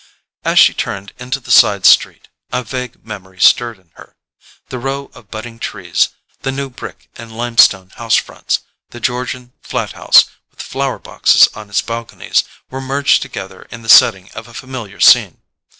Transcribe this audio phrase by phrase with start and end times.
[0.43, 4.15] As she turned into the side street, a vague memory stirred in her.
[4.69, 6.09] The row of budding trees,
[6.41, 11.69] the new brick and limestone house fronts, the Georgian flat house with flower boxes on
[11.69, 15.39] its balconies, were merged together into the setting of a familiar scene.